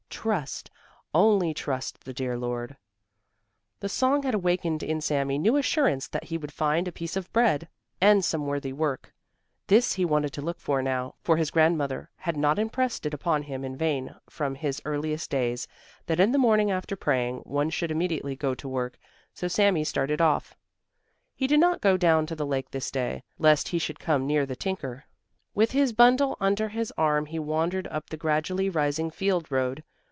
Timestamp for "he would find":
6.25-6.87